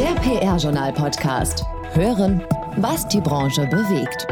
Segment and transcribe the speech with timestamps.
[0.00, 1.62] Der PR-Journal-Podcast.
[1.92, 2.42] Hören,
[2.78, 4.26] was die Branche bewegt.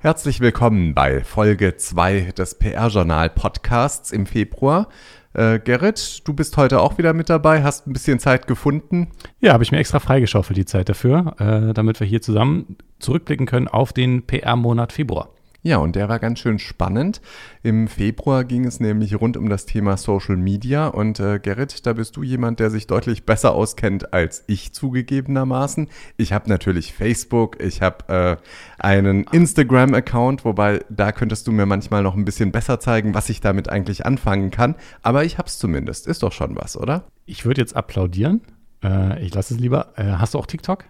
[0.00, 4.90] Herzlich willkommen bei Folge 2 des PR-Journal-Podcasts im Februar.
[5.32, 9.12] Äh, Gerrit, du bist heute auch wieder mit dabei, hast ein bisschen Zeit gefunden.
[9.40, 13.46] Ja, habe ich mir extra freigeschaufelt, die Zeit dafür, äh, damit wir hier zusammen zurückblicken
[13.46, 15.30] können auf den PR-Monat Februar.
[15.62, 17.20] Ja, und der war ganz schön spannend.
[17.62, 20.86] Im Februar ging es nämlich rund um das Thema Social Media.
[20.86, 25.88] Und äh, Gerrit, da bist du jemand, der sich deutlich besser auskennt als ich zugegebenermaßen.
[26.16, 28.40] Ich habe natürlich Facebook, ich habe
[28.80, 33.28] äh, einen Instagram-Account, wobei da könntest du mir manchmal noch ein bisschen besser zeigen, was
[33.28, 34.76] ich damit eigentlich anfangen kann.
[35.02, 36.06] Aber ich habe es zumindest.
[36.06, 37.04] Ist doch schon was, oder?
[37.26, 38.40] Ich würde jetzt applaudieren.
[38.82, 39.92] Äh, ich lasse es lieber.
[39.96, 40.84] Äh, hast du auch TikTok?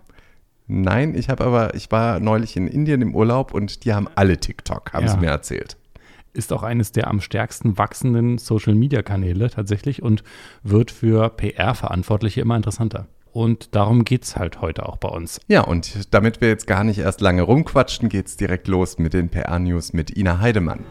[0.72, 4.38] Nein, ich habe aber, ich war neulich in Indien im Urlaub und die haben alle
[4.38, 5.12] TikTok, haben ja.
[5.12, 5.76] sie mir erzählt.
[6.32, 10.22] Ist auch eines der am stärksten wachsenden Social-Media-Kanäle tatsächlich und
[10.62, 13.08] wird für PR-Verantwortliche immer interessanter.
[13.32, 15.40] Und darum geht es halt heute auch bei uns.
[15.48, 19.12] Ja, und damit wir jetzt gar nicht erst lange rumquatschen, geht es direkt los mit
[19.12, 20.84] den PR-News mit Ina Heidemann.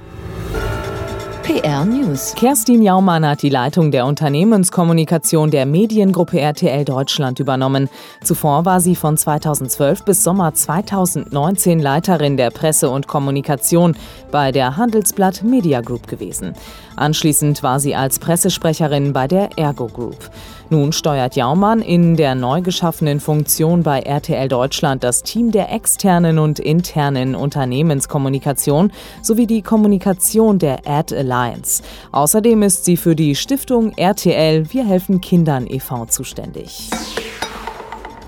[1.49, 2.35] PR News.
[2.35, 7.89] Kerstin Jaumann hat die Leitung der Unternehmenskommunikation der Mediengruppe RTL Deutschland übernommen.
[8.23, 13.95] Zuvor war sie von 2012 bis Sommer 2019 Leiterin der Presse und Kommunikation
[14.29, 16.53] bei der Handelsblatt Media Group gewesen.
[16.99, 20.29] Anschließend war sie als Pressesprecherin bei der Ergo Group.
[20.69, 26.37] Nun steuert Jaumann in der neu geschaffenen Funktion bei RTL Deutschland das Team der externen
[26.39, 28.91] und internen Unternehmenskommunikation
[29.21, 31.81] sowie die Kommunikation der Ad Alliance.
[32.11, 36.05] Außerdem ist sie für die Stiftung RTL Wir helfen Kindern e.V.
[36.07, 36.89] zuständig.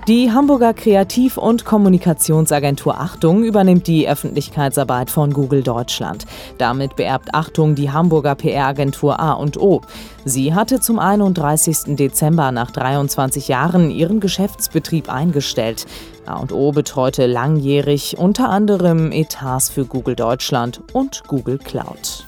[0.08, 6.26] Die Hamburger Kreativ- und Kommunikationsagentur Achtung übernimmt die Öffentlichkeitsarbeit von Google Deutschland.
[6.58, 9.80] Damit beerbt Achtung die Hamburger PR-Agentur A und O.
[10.24, 11.94] Sie hatte zum 31.
[11.94, 15.86] Dezember nach 23 Jahren ihren Geschäftsbetrieb eingestellt.
[16.26, 22.26] A&O betreute langjährig unter anderem Etats für Google Deutschland und Google Cloud.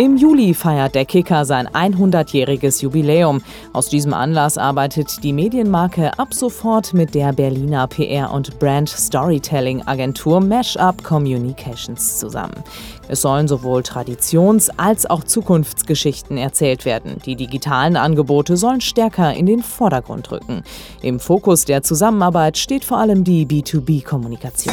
[0.00, 3.42] Im Juli feiert der Kicker sein 100-jähriges Jubiläum.
[3.74, 9.82] Aus diesem Anlass arbeitet die Medienmarke ab sofort mit der Berliner PR- und Brand Storytelling
[9.86, 12.64] Agentur Mashup Communications zusammen.
[13.08, 17.16] Es sollen sowohl Traditions- als auch Zukunftsgeschichten erzählt werden.
[17.26, 20.62] Die digitalen Angebote sollen stärker in den Vordergrund rücken.
[21.02, 24.72] Im Fokus der Zusammenarbeit steht vor allem die B2B-Kommunikation.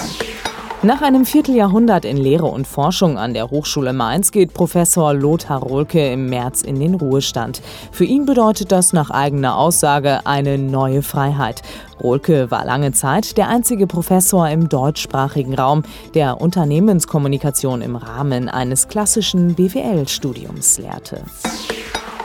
[0.88, 6.14] Nach einem Vierteljahrhundert in Lehre und Forschung an der Hochschule Mainz geht Professor Lothar Rohlke
[6.14, 7.62] im März in den Ruhestand.
[7.92, 11.62] Für ihn bedeutet das nach eigener Aussage eine neue Freiheit.
[12.02, 15.84] Rohlke war lange Zeit der einzige Professor im deutschsprachigen Raum,
[16.14, 21.22] der Unternehmenskommunikation im Rahmen eines klassischen BWL-Studiums lehrte.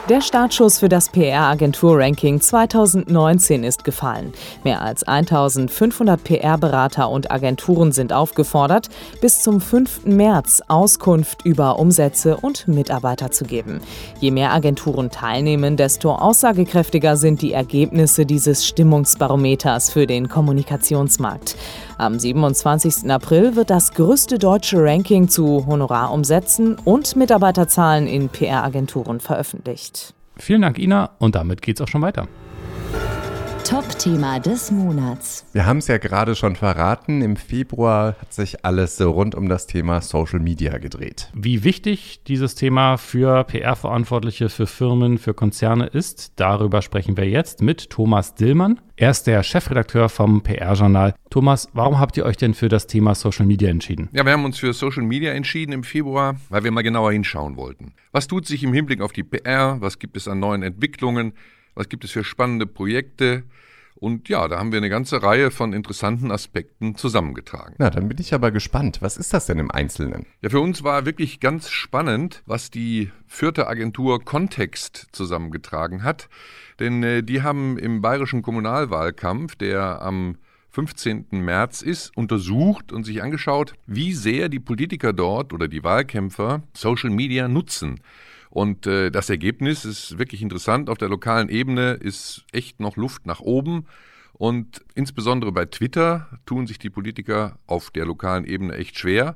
[0.09, 4.33] Der Startschuss für das PR-Agentur-Ranking 2019 ist gefallen.
[4.65, 8.89] Mehr als 1500 PR-Berater und Agenturen sind aufgefordert,
[9.21, 10.03] bis zum 5.
[10.03, 13.79] März Auskunft über Umsätze und Mitarbeiter zu geben.
[14.19, 21.55] Je mehr Agenturen teilnehmen, desto aussagekräftiger sind die Ergebnisse dieses Stimmungsbarometers für den Kommunikationsmarkt.
[21.97, 23.09] Am 27.
[23.11, 30.13] April wird das größte deutsche Ranking zu Honorarumsätzen und Mitarbeiterzahlen in PR-Agenturen veröffentlicht.
[30.37, 32.27] Vielen Dank, Ina, und damit geht's auch schon weiter.
[33.73, 35.47] Top-Thema des Monats.
[35.51, 37.23] Wir haben es ja gerade schon verraten.
[37.23, 41.31] Im Februar hat sich alles so rund um das Thema Social Media gedreht.
[41.33, 47.63] Wie wichtig dieses Thema für PR-Verantwortliche, für Firmen, für Konzerne ist, darüber sprechen wir jetzt
[47.63, 48.79] mit Thomas Dillmann.
[48.95, 51.15] Er ist der Chefredakteur vom PR-Journal.
[51.31, 54.07] Thomas, warum habt ihr euch denn für das Thema Social Media entschieden?
[54.13, 57.57] Ja, wir haben uns für Social Media entschieden im Februar, weil wir mal genauer hinschauen
[57.57, 57.93] wollten.
[58.11, 59.77] Was tut sich im Hinblick auf die PR?
[59.81, 61.33] Was gibt es an neuen Entwicklungen?
[61.75, 63.43] Was gibt es für spannende Projekte?
[63.95, 67.75] Und ja, da haben wir eine ganze Reihe von interessanten Aspekten zusammengetragen.
[67.77, 69.01] Na, dann bin ich aber gespannt.
[69.01, 70.25] Was ist das denn im Einzelnen?
[70.41, 76.27] Ja, für uns war wirklich ganz spannend, was die vierte Agentur Kontext zusammengetragen hat.
[76.79, 80.37] Denn äh, die haben im bayerischen Kommunalwahlkampf, der am
[80.71, 81.27] 15.
[81.31, 87.11] März ist, untersucht und sich angeschaut, wie sehr die Politiker dort oder die Wahlkämpfer Social
[87.11, 87.99] Media nutzen.
[88.53, 90.87] Und äh, das Ergebnis ist wirklich interessant.
[90.87, 93.87] Auf der lokalen Ebene ist echt noch Luft nach oben.
[94.31, 99.35] Und insbesondere bei Twitter tun sich die Politiker auf der lokalen Ebene echt schwer.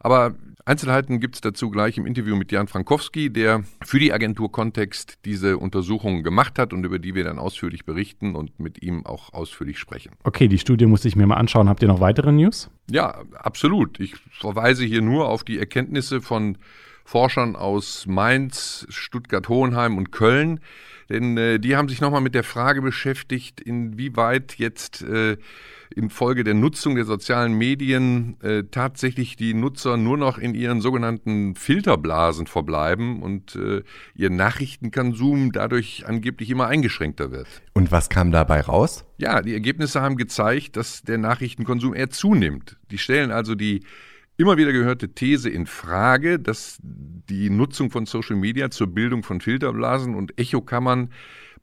[0.00, 4.50] Aber Einzelheiten gibt es dazu gleich im Interview mit Jan Frankowski, der für die Agentur
[4.50, 9.04] Kontext diese Untersuchungen gemacht hat und über die wir dann ausführlich berichten und mit ihm
[9.04, 10.12] auch ausführlich sprechen.
[10.24, 11.68] Okay, die Studie muss ich mir mal anschauen.
[11.68, 12.70] Habt ihr noch weitere News?
[12.90, 14.00] Ja, absolut.
[14.00, 16.56] Ich verweise hier nur auf die Erkenntnisse von
[17.06, 20.58] Forschern aus Mainz, Stuttgart-Hohenheim und Köln,
[21.08, 25.36] Denn äh, die haben sich nochmal mit der Frage beschäftigt, inwieweit jetzt äh,
[25.94, 31.54] infolge der Nutzung der sozialen Medien äh, tatsächlich die Nutzer nur noch in ihren sogenannten
[31.54, 33.84] Filterblasen verbleiben und äh,
[34.16, 37.46] ihr Nachrichtenkonsum dadurch angeblich immer eingeschränkter wird.
[37.72, 39.04] Und was kam dabei raus?
[39.16, 42.76] Ja, die Ergebnisse haben gezeigt, dass der Nachrichtenkonsum eher zunimmt.
[42.90, 43.84] Die stellen also die
[44.36, 49.40] immer wieder gehörte These in Frage, dass die Nutzung von Social Media zur Bildung von
[49.40, 51.10] Filterblasen und Echokammern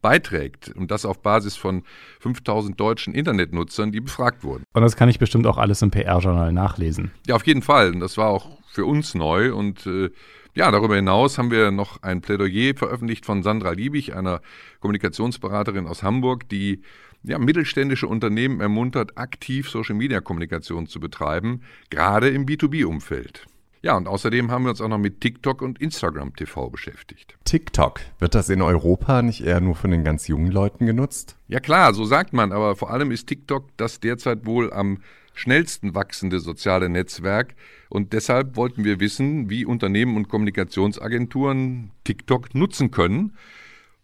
[0.01, 1.83] beiträgt und das auf Basis von
[2.19, 4.63] 5000 deutschen Internetnutzern, die befragt wurden.
[4.73, 7.11] Und das kann ich bestimmt auch alles im PR-Journal nachlesen.
[7.25, 7.93] Ja, auf jeden Fall.
[7.93, 10.09] Und das war auch für uns neu und äh,
[10.55, 14.41] ja, darüber hinaus haben wir noch ein Plädoyer veröffentlicht von Sandra Liebig, einer
[14.81, 16.83] Kommunikationsberaterin aus Hamburg, die
[17.23, 23.45] ja, mittelständische Unternehmen ermuntert, aktiv Social-Media-Kommunikation zu betreiben, gerade im B2B-Umfeld.
[23.81, 27.35] Ja, und außerdem haben wir uns auch noch mit TikTok und Instagram TV beschäftigt.
[27.43, 31.35] TikTok, wird das in Europa nicht eher nur von den ganz jungen Leuten genutzt?
[31.49, 34.99] Ja klar, so sagt man, aber vor allem ist TikTok das derzeit wohl am
[35.33, 37.55] schnellsten wachsende soziale Netzwerk
[37.89, 43.33] und deshalb wollten wir wissen, wie Unternehmen und Kommunikationsagenturen TikTok nutzen können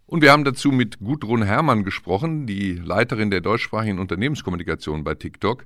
[0.10, 5.66] und wir haben dazu mit Gudrun Herrmann gesprochen, die Leiterin der deutschsprachigen Unternehmenskommunikation bei TikTok.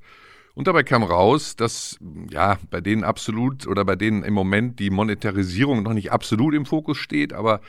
[0.53, 1.97] Und dabei kam raus, dass
[2.29, 6.65] ja bei denen absolut oder bei denen im Moment die Monetarisierung noch nicht absolut im
[6.65, 7.61] Fokus steht, aber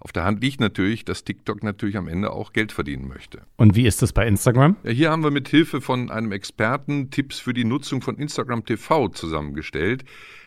[0.00, 3.42] auf der Hand liegt natürlich, dass TikTok natürlich am Ende auch Geld verdienen möchte.
[3.56, 4.76] Und wie ist das bei Instagram?
[4.82, 8.64] Ja, hier haben wir mit Hilfe von einem Experten Tipps für die Nutzung von Instagram
[8.64, 10.04] TV zusammengestellt.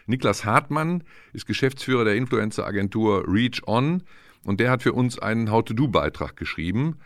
[0.08, 4.04] Niklas Hartmann ist Geschäftsführer der Influencer-Agentur Reach On
[4.46, 6.98] und der hat für uns einen How-to-Do-Beitrag geschrieben.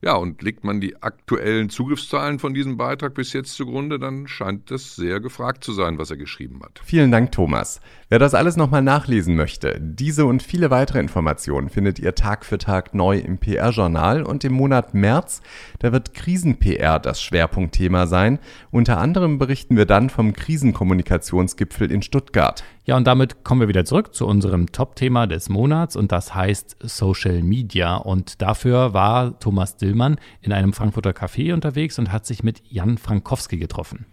[0.00, 4.70] Ja, und legt man die aktuellen Zugriffszahlen von diesem Beitrag bis jetzt zugrunde, dann scheint
[4.70, 6.80] das sehr gefragt zu sein, was er geschrieben hat.
[6.84, 7.80] Vielen Dank, Thomas.
[8.08, 12.58] Wer das alles nochmal nachlesen möchte, diese und viele weitere Informationen findet ihr Tag für
[12.58, 15.42] Tag neu im PR-Journal und im Monat März,
[15.80, 18.38] da wird Krisen-PR das Schwerpunktthema sein.
[18.70, 22.62] Unter anderem berichten wir dann vom Krisenkommunikationsgipfel in Stuttgart.
[22.88, 26.78] Ja, und damit kommen wir wieder zurück zu unserem Top-Thema des Monats und das heißt
[26.80, 27.96] Social Media.
[27.96, 32.96] Und dafür war Thomas Dillmann in einem Frankfurter Café unterwegs und hat sich mit Jan
[32.96, 34.06] Frankowski getroffen.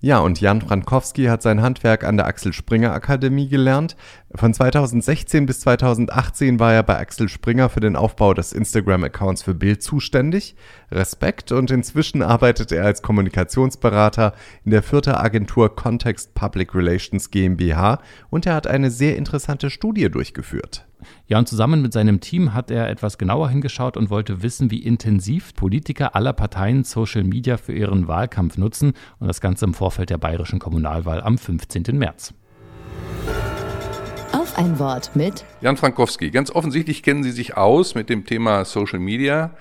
[0.00, 3.96] Ja, und Jan Frankowski hat sein Handwerk an der Axel Springer Akademie gelernt.
[4.34, 9.54] Von 2016 bis 2018 war er bei Axel Springer für den Aufbau des Instagram-Accounts für
[9.54, 10.56] Bild zuständig.
[10.90, 14.32] Respekt und inzwischen arbeitet er als Kommunikationsberater
[14.64, 18.00] in der vierten Agentur Context Public Relations GmbH
[18.30, 20.86] und er hat eine sehr interessante Studie durchgeführt.
[21.26, 24.82] Ja, und zusammen mit seinem Team hat er etwas genauer hingeschaut und wollte wissen, wie
[24.82, 30.08] intensiv Politiker aller Parteien Social Media für ihren Wahlkampf nutzen und das Ganze im Vorfeld
[30.08, 31.98] der bayerischen Kommunalwahl am 15.
[31.98, 32.32] März.
[34.52, 36.30] Auf ein Wort mit Jan Frankowski.
[36.30, 39.56] Ganz offensichtlich kennen Sie sich aus mit dem Thema Social Media.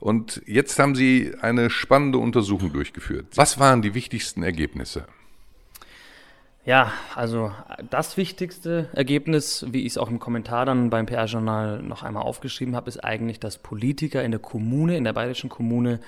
[0.00, 3.26] Und jetzt haben Sie eine spannende Untersuchung durchgeführt.
[3.36, 5.06] Was waren die wichtigsten Ergebnisse?
[6.66, 7.52] Ja, also
[7.88, 12.76] das wichtigste Ergebnis, wie ich es auch im Kommentar dann beim PR-Journal noch einmal aufgeschrieben
[12.76, 16.00] habe, ist eigentlich, dass Politiker in der Kommune, in der bayerischen Kommune,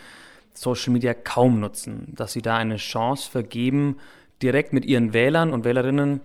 [0.53, 2.13] Social Media kaum nutzen.
[2.15, 3.97] Dass sie da eine Chance vergeben,
[4.43, 6.21] direkt mit ihren Wählern und Wählerinnen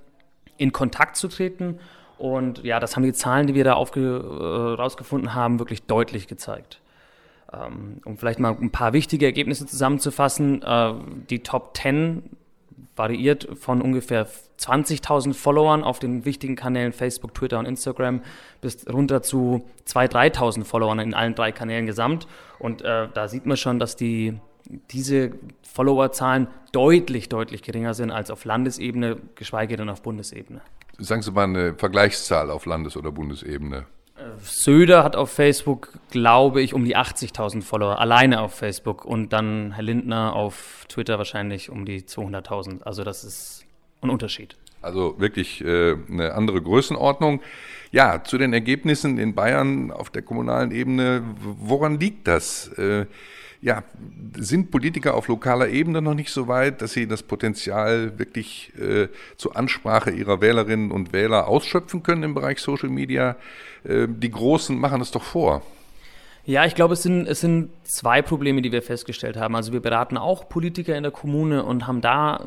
[0.57, 1.80] in Kontakt zu treten.
[2.21, 6.27] Und ja, das haben die Zahlen, die wir da aufge, äh, rausgefunden haben, wirklich deutlich
[6.27, 6.79] gezeigt.
[7.51, 10.94] Ähm, um vielleicht mal ein paar wichtige Ergebnisse zusammenzufassen, äh,
[11.31, 12.21] die Top 10
[12.95, 14.28] variiert von ungefähr
[14.59, 18.21] 20.000 Followern auf den wichtigen Kanälen Facebook, Twitter und Instagram
[18.61, 22.28] bis runter zu 2.000, 3.000 Followern in allen drei Kanälen gesamt.
[22.59, 24.40] Und äh, da sieht man schon, dass die,
[24.92, 25.31] diese
[25.63, 30.61] Followerzahlen deutlich, deutlich geringer sind als auf Landesebene, geschweige denn auf Bundesebene.
[31.02, 33.88] Sagen Sie mal eine Vergleichszahl auf Landes- oder Bundesebene.
[34.38, 39.04] Söder hat auf Facebook, glaube ich, um die 80.000 Follower, alleine auf Facebook.
[39.04, 42.84] Und dann Herr Lindner auf Twitter wahrscheinlich um die 200.000.
[42.84, 43.66] Also das ist
[44.02, 44.56] ein Unterschied.
[44.84, 47.42] Also wirklich äh, eine andere Größenordnung.
[47.92, 52.68] Ja, zu den Ergebnissen in Bayern auf der kommunalen Ebene, woran liegt das?
[52.78, 53.06] Äh,
[53.61, 53.83] ja,
[54.37, 59.07] sind Politiker auf lokaler Ebene noch nicht so weit, dass sie das Potenzial wirklich äh,
[59.37, 63.35] zur Ansprache ihrer Wählerinnen und Wähler ausschöpfen können im Bereich Social Media?
[63.83, 65.61] Äh, die Großen machen es doch vor.
[66.44, 69.56] Ja, ich glaube, es sind, es sind zwei Probleme, die wir festgestellt haben.
[69.56, 72.44] Also wir beraten auch Politiker in der Kommune und haben da,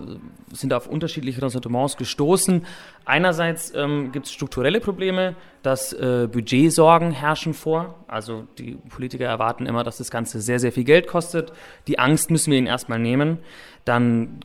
[0.50, 2.66] sind auf unterschiedliche Ressentiments gestoßen.
[3.04, 7.94] Einerseits ähm, gibt es strukturelle Probleme, dass äh, Budgetsorgen herrschen vor.
[8.08, 11.52] Also die Politiker erwarten immer, dass das Ganze sehr, sehr viel Geld kostet.
[11.86, 13.38] Die Angst müssen wir ihnen erstmal nehmen.
[13.84, 14.40] Dann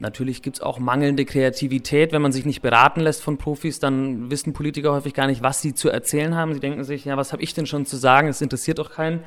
[0.00, 2.12] Natürlich gibt es auch mangelnde Kreativität.
[2.12, 5.60] Wenn man sich nicht beraten lässt von Profis, dann wissen Politiker häufig gar nicht, was
[5.60, 6.54] sie zu erzählen haben.
[6.54, 8.28] Sie denken sich, ja, was habe ich denn schon zu sagen?
[8.28, 9.24] Es interessiert doch keinen.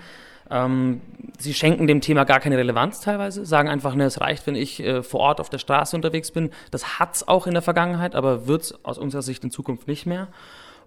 [0.49, 1.01] Ähm,
[1.39, 4.81] sie schenken dem Thema gar keine Relevanz teilweise, sagen einfach, ne, es reicht, wenn ich
[4.81, 6.51] äh, vor Ort auf der Straße unterwegs bin.
[6.71, 9.87] Das hat es auch in der Vergangenheit, aber wird es aus unserer Sicht in Zukunft
[9.87, 10.27] nicht mehr.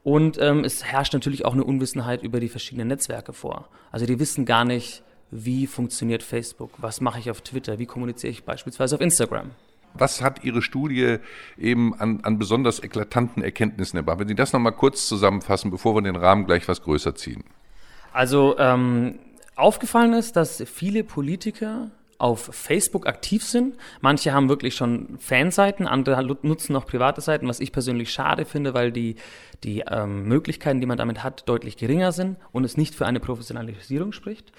[0.03, 3.69] Und ähm, es herrscht natürlich auch eine Unwissenheit über die verschiedenen Netzwerke vor.
[3.91, 8.31] Also die wissen gar nicht, wie funktioniert Facebook, was mache ich auf Twitter, wie kommuniziere
[8.31, 9.51] ich beispielsweise auf Instagram.
[9.95, 11.19] Was hat Ihre Studie
[11.57, 14.19] eben an, an besonders eklatanten Erkenntnissen erbracht?
[14.19, 17.45] Wenn Sie das nochmal kurz zusammenfassen, bevor wir den Rahmen gleich was größer ziehen.
[18.13, 19.19] Also ähm,
[19.57, 23.77] aufgefallen ist, dass viele Politiker auf Facebook aktiv sind.
[24.01, 28.75] Manche haben wirklich schon Fanseiten, andere nutzen noch private Seiten, was ich persönlich schade finde,
[28.75, 29.17] weil die,
[29.63, 33.21] die ähm, Möglichkeiten, die man damit hat, deutlich geringer sind und es nicht für eine
[33.21, 34.53] Professionalisierung spricht.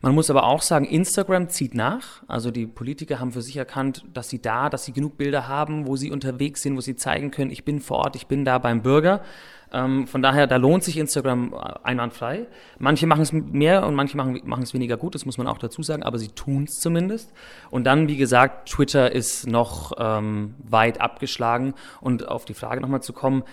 [0.00, 2.22] Man muss aber auch sagen, Instagram zieht nach.
[2.28, 5.86] Also die Politiker haben für sich erkannt, dass sie da, dass sie genug Bilder haben,
[5.86, 8.58] wo sie unterwegs sind, wo sie zeigen können, ich bin vor Ort, ich bin da
[8.58, 9.22] beim Bürger.
[9.72, 12.46] Ähm, von daher, da lohnt sich Instagram äh, einwandfrei.
[12.78, 15.58] Manche machen es mehr und manche machen, machen es weniger gut, das muss man auch
[15.58, 17.32] dazu sagen, aber sie tun es zumindest.
[17.70, 21.74] Und dann, wie gesagt, Twitter ist noch ähm, weit abgeschlagen.
[22.00, 23.44] Und auf die Frage nochmal zu kommen,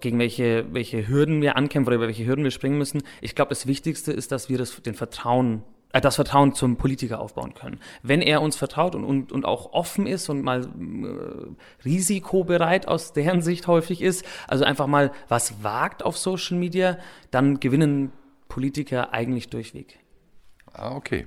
[0.00, 3.02] gegen welche, welche Hürden wir ankämpfen oder über welche Hürden wir springen müssen.
[3.20, 7.54] Ich glaube, das Wichtigste ist, dass wir das, den Vertrauen das Vertrauen zum Politiker aufbauen
[7.54, 7.80] können.
[8.02, 13.12] Wenn er uns vertraut und, und, und auch offen ist und mal äh, risikobereit aus
[13.12, 16.98] deren Sicht häufig ist, also einfach mal was wagt auf Social Media,
[17.30, 18.12] dann gewinnen
[18.48, 19.98] Politiker eigentlich durchweg.
[20.72, 21.26] Ah, okay.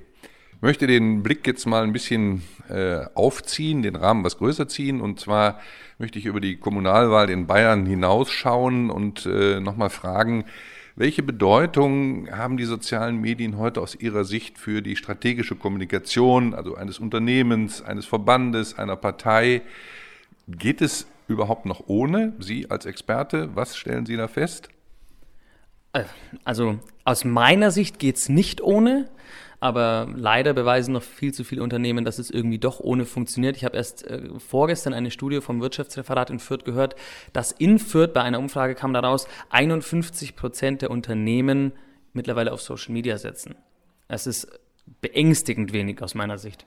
[0.54, 5.00] Ich möchte den Blick jetzt mal ein bisschen äh, aufziehen, den Rahmen was größer ziehen.
[5.00, 5.58] Und zwar
[5.98, 10.44] möchte ich über die Kommunalwahl in Bayern hinausschauen und äh, nochmal fragen,
[10.94, 16.74] welche Bedeutung haben die sozialen Medien heute aus Ihrer Sicht für die strategische Kommunikation, also
[16.74, 19.62] eines Unternehmens, eines Verbandes, einer Partei?
[20.48, 23.50] Geht es überhaupt noch ohne Sie als Experte?
[23.54, 24.68] Was stellen Sie da fest?
[25.92, 26.04] Äh,
[26.44, 29.08] also aus meiner Sicht geht es nicht ohne.
[29.62, 33.56] Aber leider beweisen noch viel zu viele Unternehmen, dass es irgendwie doch ohne funktioniert.
[33.56, 36.96] Ich habe erst äh, vorgestern eine Studie vom Wirtschaftsreferat in Fürth gehört,
[37.32, 41.70] dass in Fürth bei einer Umfrage kam daraus, 51 Prozent der Unternehmen
[42.12, 43.54] mittlerweile auf Social Media setzen.
[44.08, 44.48] Das ist
[45.00, 46.66] beängstigend wenig aus meiner Sicht.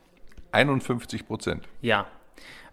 [0.53, 1.67] 51 Prozent?
[1.81, 2.07] Ja.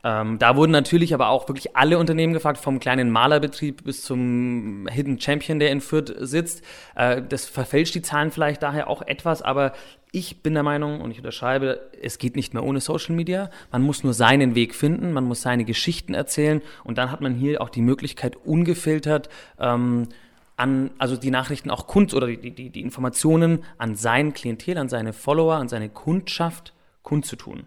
[0.05, 4.89] Ähm, da wurden natürlich aber auch wirklich alle Unternehmen gefragt, vom kleinen Malerbetrieb bis zum
[4.91, 6.65] Hidden Champion, der in Fürth sitzt.
[6.97, 9.73] Äh, das verfälscht die Zahlen vielleicht daher auch etwas, aber
[10.11, 13.49] ich bin der Meinung und ich unterschreibe, es geht nicht mehr ohne Social Media.
[13.71, 17.35] Man muss nur seinen Weg finden, man muss seine Geschichten erzählen und dann hat man
[17.35, 19.29] hier auch die Möglichkeit, ungefiltert
[19.59, 20.09] ähm,
[20.57, 24.89] an, also die Nachrichten auch kund oder die, die, die Informationen an sein Klientel, an
[24.89, 27.67] seine Follower, an seine Kundschaft kundzutun.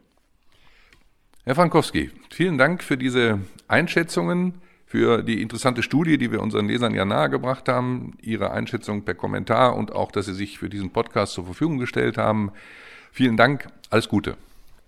[1.48, 4.56] Herr Frankowski, vielen Dank für diese Einschätzungen
[4.88, 9.75] für die interessante Studie, die wir unseren Lesern ja nahegebracht haben, Ihre Einschätzung per Kommentar
[9.75, 12.52] und auch, dass Sie sich für diesen Podcast zur Verfügung gestellt haben.
[13.12, 14.38] Vielen Dank, alles Gute.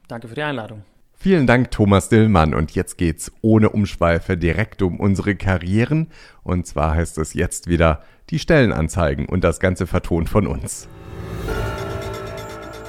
[0.08, 0.82] Danke für die Einladung.
[1.16, 2.56] Vielen Dank, Thomas Dillmann.
[2.56, 6.08] Und jetzt geht's ohne Umschweife direkt um unsere Karrieren.
[6.42, 10.88] Und zwar heißt es jetzt wieder die Stellenanzeigen und das Ganze vertont von uns.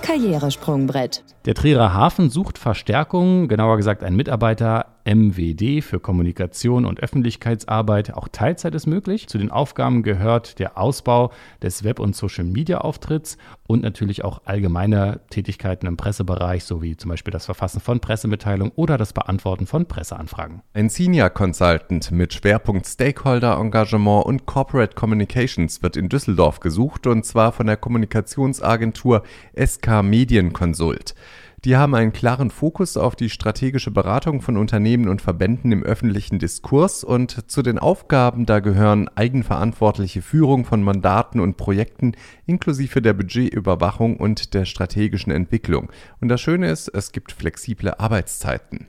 [0.08, 1.22] Karrieresprungbrett.
[1.44, 8.12] Der Trierer Hafen sucht Verstärkung, genauer gesagt ein Mitarbeiter MWD für Kommunikation und Öffentlichkeitsarbeit.
[8.12, 9.26] Auch Teilzeit ist möglich.
[9.26, 15.86] Zu den Aufgaben gehört der Ausbau des Web- und Social-Media-Auftritts und natürlich auch allgemeine Tätigkeiten
[15.86, 20.60] im Pressebereich, sowie zum Beispiel das Verfassen von Pressemitteilungen oder das Beantworten von Presseanfragen.
[20.74, 27.52] Ein Senior Consultant mit Schwerpunkt Stakeholder-Engagement und Corporate Communications wird in Düsseldorf gesucht und zwar
[27.52, 29.22] von der Kommunikationsagentur
[29.56, 31.14] SK Medienconsult.
[31.64, 36.38] Die haben einen klaren Fokus auf die strategische Beratung von Unternehmen und Verbänden im öffentlichen
[36.38, 42.12] Diskurs und zu den Aufgaben da gehören eigenverantwortliche Führung von Mandaten und Projekten
[42.46, 45.90] inklusive der Budgetüberwachung und der strategischen Entwicklung.
[46.20, 48.86] Und das Schöne ist, es gibt flexible Arbeitszeiten.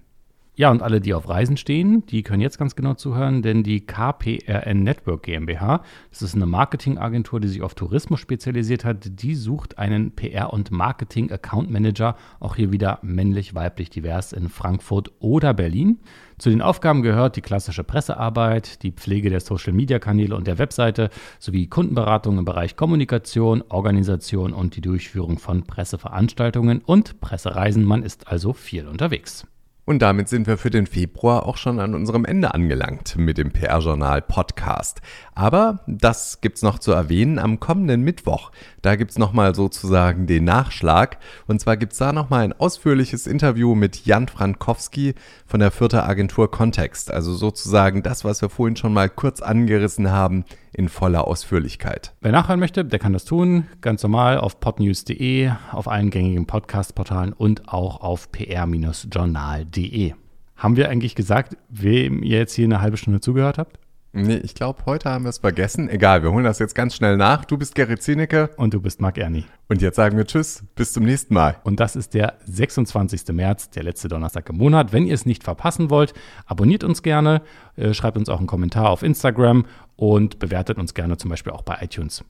[0.59, 3.79] Ja, und alle, die auf Reisen stehen, die können jetzt ganz genau zuhören, denn die
[3.79, 9.79] KPRN Network GmbH, das ist eine Marketingagentur, die sich auf Tourismus spezialisiert hat, die sucht
[9.79, 15.99] einen PR- und Marketing-Account Manager, auch hier wieder männlich, weiblich, divers in Frankfurt oder Berlin.
[16.37, 21.67] Zu den Aufgaben gehört die klassische Pressearbeit, die Pflege der Social-Media-Kanäle und der Webseite sowie
[21.67, 27.85] Kundenberatung im Bereich Kommunikation, Organisation und die Durchführung von Presseveranstaltungen und Pressereisen.
[27.85, 29.47] Man ist also viel unterwegs.
[29.89, 33.51] Und damit sind wir für den Februar auch schon an unserem Ende angelangt mit dem
[33.51, 35.01] PR-Journal Podcast.
[35.33, 38.51] Aber das gibt's noch zu erwähnen am kommenden Mittwoch.
[38.83, 41.17] Da gibt's nochmal sozusagen den Nachschlag.
[41.47, 45.15] Und zwar gibt's da nochmal ein ausführliches Interview mit Jan Frankowski
[45.47, 47.09] von der Fürther Agentur Kontext.
[47.09, 52.13] Also sozusagen das, was wir vorhin schon mal kurz angerissen haben, in voller Ausführlichkeit.
[52.21, 53.65] Wer nachhören möchte, der kann das tun.
[53.81, 60.13] Ganz normal auf podnews.de, auf allen gängigen Podcast-Portalen und auch auf pr-journal.de.
[60.55, 63.79] Haben wir eigentlich gesagt, wem ihr jetzt hier eine halbe Stunde zugehört habt?
[64.11, 65.87] Nee, ich glaube, heute haben wir es vergessen.
[65.87, 67.45] Egal, wir holen das jetzt ganz schnell nach.
[67.45, 68.49] Du bist Gerrit Zienecke.
[68.57, 69.45] Und du bist Marc Erni.
[69.67, 71.57] Und jetzt sagen wir Tschüss, bis zum nächsten Mal.
[71.63, 73.27] Und das ist der 26.
[73.33, 74.93] März, der letzte Donnerstag im Monat.
[74.93, 76.13] Wenn ihr es nicht verpassen wollt,
[76.47, 77.43] abonniert uns gerne,
[77.75, 81.61] äh, schreibt uns auch einen Kommentar auf Instagram und bewertet uns gerne zum Beispiel auch
[81.61, 82.23] bei iTunes.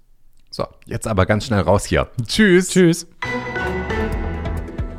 [0.50, 2.10] So, jetzt aber ganz schnell raus hier.
[2.28, 2.70] Tschüss.
[2.70, 3.08] Tschüss.